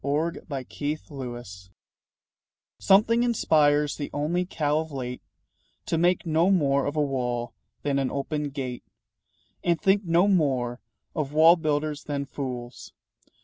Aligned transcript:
THE 0.03 0.07
COW 0.07 0.57
IN 0.79 0.97
APPLE 0.97 1.43
TIME 1.43 1.73
Something 2.79 3.21
inspires 3.21 3.95
the 3.97 4.09
only 4.11 4.47
cow 4.47 4.79
of 4.79 4.91
late 4.91 5.21
To 5.85 5.99
make 5.99 6.25
no 6.25 6.49
more 6.49 6.87
of 6.87 6.95
a 6.95 7.03
wall 7.03 7.53
than 7.83 7.99
an 7.99 8.09
open 8.09 8.49
gate, 8.49 8.83
And 9.63 9.79
think 9.79 10.03
no 10.03 10.27
more 10.27 10.79
of 11.15 11.33
wall 11.33 11.55
builders 11.55 12.05
than 12.05 12.25
fools. 12.25 12.93